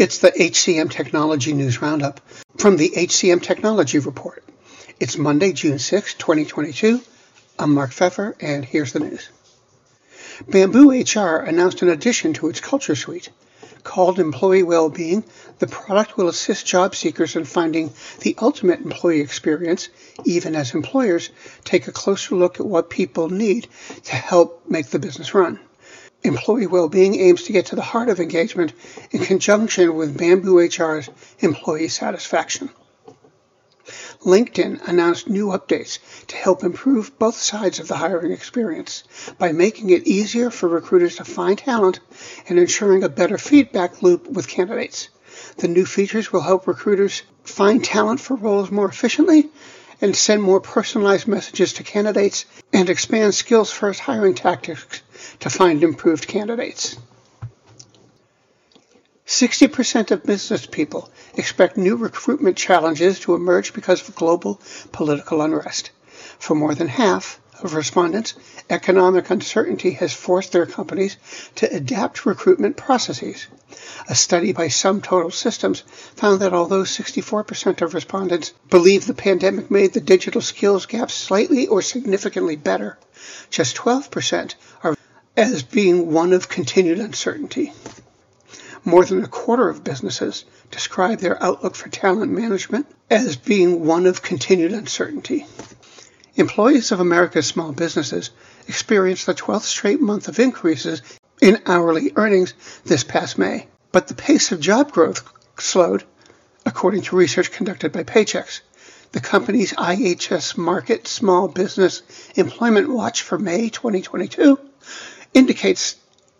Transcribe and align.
It's 0.00 0.16
the 0.16 0.30
HCM 0.30 0.90
Technology 0.90 1.52
News 1.52 1.82
Roundup 1.82 2.22
from 2.56 2.78
the 2.78 2.88
HCM 2.88 3.42
Technology 3.42 3.98
Report. 3.98 4.42
It's 4.98 5.18
Monday, 5.18 5.52
June 5.52 5.78
6, 5.78 6.14
2022. 6.14 7.02
I'm 7.58 7.74
Mark 7.74 7.90
Feffer, 7.90 8.34
and 8.40 8.64
here's 8.64 8.94
the 8.94 9.00
news. 9.00 9.28
Bamboo 10.48 11.02
HR 11.02 11.44
announced 11.46 11.82
an 11.82 11.90
addition 11.90 12.32
to 12.32 12.48
its 12.48 12.60
Culture 12.60 12.96
Suite. 12.96 13.28
Called 13.84 14.18
Employee 14.18 14.62
Wellbeing, 14.62 15.22
the 15.58 15.66
product 15.66 16.16
will 16.16 16.28
assist 16.28 16.64
job 16.64 16.94
seekers 16.94 17.36
in 17.36 17.44
finding 17.44 17.92
the 18.20 18.34
ultimate 18.40 18.80
employee 18.80 19.20
experience, 19.20 19.90
even 20.24 20.56
as 20.56 20.72
employers 20.72 21.28
take 21.64 21.88
a 21.88 21.92
closer 21.92 22.36
look 22.36 22.58
at 22.58 22.64
what 22.64 22.88
people 22.88 23.28
need 23.28 23.68
to 24.04 24.16
help 24.16 24.62
make 24.66 24.86
the 24.86 24.98
business 24.98 25.34
run. 25.34 25.60
Employee 26.22 26.66
well-being 26.66 27.14
aims 27.14 27.44
to 27.44 27.52
get 27.52 27.66
to 27.66 27.76
the 27.76 27.82
heart 27.82 28.10
of 28.10 28.20
engagement 28.20 28.74
in 29.10 29.20
conjunction 29.20 29.94
with 29.94 30.18
Bamboo 30.18 30.58
HR's 30.58 31.08
employee 31.38 31.88
satisfaction. 31.88 32.68
LinkedIn 34.20 34.86
announced 34.86 35.30
new 35.30 35.46
updates 35.46 35.98
to 36.26 36.36
help 36.36 36.62
improve 36.62 37.18
both 37.18 37.36
sides 37.36 37.78
of 37.78 37.88
the 37.88 37.96
hiring 37.96 38.32
experience 38.32 39.02
by 39.38 39.52
making 39.52 39.88
it 39.88 40.06
easier 40.06 40.50
for 40.50 40.68
recruiters 40.68 41.16
to 41.16 41.24
find 41.24 41.56
talent 41.56 42.00
and 42.46 42.58
ensuring 42.58 43.02
a 43.02 43.08
better 43.08 43.38
feedback 43.38 44.02
loop 44.02 44.28
with 44.28 44.46
candidates. 44.46 45.08
The 45.56 45.68
new 45.68 45.86
features 45.86 46.30
will 46.30 46.42
help 46.42 46.66
recruiters 46.66 47.22
find 47.44 47.82
talent 47.82 48.20
for 48.20 48.36
roles 48.36 48.70
more 48.70 48.90
efficiently 48.90 49.48
and 50.02 50.14
send 50.14 50.42
more 50.42 50.60
personalized 50.60 51.26
messages 51.26 51.72
to 51.74 51.82
candidates 51.82 52.44
and 52.74 52.90
expand 52.90 53.34
skills 53.34 53.72
first 53.72 54.00
hiring 54.00 54.34
tactics 54.34 54.99
to 55.40 55.50
find 55.50 55.82
improved 55.82 56.28
candidates. 56.28 56.96
60% 59.26 60.10
of 60.10 60.24
business 60.24 60.66
people 60.66 61.08
expect 61.34 61.76
new 61.76 61.96
recruitment 61.96 62.56
challenges 62.56 63.20
to 63.20 63.34
emerge 63.34 63.72
because 63.72 64.06
of 64.08 64.14
global 64.14 64.60
political 64.90 65.40
unrest. 65.40 65.90
For 66.38 66.54
more 66.54 66.74
than 66.74 66.88
half 66.88 67.40
of 67.62 67.74
respondents, 67.74 68.34
economic 68.68 69.30
uncertainty 69.30 69.92
has 69.92 70.12
forced 70.12 70.52
their 70.52 70.66
companies 70.66 71.16
to 71.56 71.72
adapt 71.72 72.26
recruitment 72.26 72.76
processes. 72.76 73.46
A 74.08 74.14
study 74.14 74.52
by 74.52 74.66
SumTotal 74.66 75.32
Systems 75.32 75.80
found 76.16 76.40
that 76.40 76.52
although 76.52 76.82
64% 76.82 77.82
of 77.82 77.94
respondents 77.94 78.52
believe 78.68 79.06
the 79.06 79.14
pandemic 79.14 79.70
made 79.70 79.92
the 79.92 80.00
digital 80.00 80.40
skills 80.40 80.86
gap 80.86 81.10
slightly 81.10 81.66
or 81.68 81.82
significantly 81.82 82.56
better, 82.56 82.98
just 83.50 83.76
12% 83.76 84.54
are 84.82 84.96
as 85.40 85.62
being 85.62 86.12
one 86.12 86.34
of 86.34 86.50
continued 86.50 86.98
uncertainty. 86.98 87.72
More 88.84 89.06
than 89.06 89.24
a 89.24 89.26
quarter 89.26 89.70
of 89.70 89.82
businesses 89.82 90.44
describe 90.70 91.20
their 91.20 91.42
outlook 91.42 91.74
for 91.76 91.88
talent 91.88 92.30
management 92.30 92.86
as 93.08 93.36
being 93.36 93.86
one 93.86 94.04
of 94.04 94.20
continued 94.20 94.72
uncertainty. 94.72 95.46
Employees 96.36 96.92
of 96.92 97.00
America's 97.00 97.46
small 97.46 97.72
businesses 97.72 98.28
experienced 98.68 99.24
the 99.24 99.32
12th 99.32 99.62
straight 99.62 100.02
month 100.02 100.28
of 100.28 100.38
increases 100.38 101.00
in 101.40 101.62
hourly 101.64 102.12
earnings 102.16 102.52
this 102.84 103.02
past 103.02 103.38
May, 103.38 103.66
but 103.92 104.08
the 104.08 104.14
pace 104.14 104.52
of 104.52 104.60
job 104.60 104.92
growth 104.92 105.26
slowed, 105.58 106.04
according 106.66 107.00
to 107.00 107.16
research 107.16 107.50
conducted 107.50 107.92
by 107.92 108.02
Paychex. 108.02 108.60
The 109.12 109.20
company's 109.20 109.72
IHS 109.72 110.58
Markit 110.58 111.06
Small 111.06 111.48
Business 111.48 112.02
Employment 112.34 112.90
Watch 112.90 113.22
for 113.22 113.38
May 113.38 113.70
2022 113.70 114.58
indicates 115.34 115.96